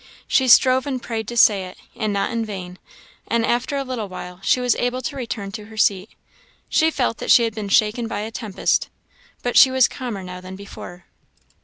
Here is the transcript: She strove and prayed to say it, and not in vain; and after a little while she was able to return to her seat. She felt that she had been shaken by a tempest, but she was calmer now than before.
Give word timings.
She 0.27 0.47
strove 0.47 0.87
and 0.87 0.99
prayed 0.99 1.27
to 1.27 1.37
say 1.37 1.65
it, 1.65 1.77
and 1.95 2.11
not 2.11 2.31
in 2.31 2.43
vain; 2.43 2.79
and 3.27 3.45
after 3.45 3.77
a 3.77 3.83
little 3.83 4.07
while 4.09 4.39
she 4.43 4.59
was 4.59 4.73
able 4.77 5.03
to 5.03 5.15
return 5.15 5.51
to 5.51 5.65
her 5.65 5.77
seat. 5.77 6.09
She 6.69 6.89
felt 6.89 7.19
that 7.19 7.29
she 7.29 7.43
had 7.43 7.53
been 7.53 7.69
shaken 7.69 8.07
by 8.07 8.21
a 8.21 8.31
tempest, 8.31 8.89
but 9.43 9.55
she 9.55 9.69
was 9.69 9.87
calmer 9.87 10.23
now 10.23 10.41
than 10.41 10.55
before. 10.55 11.05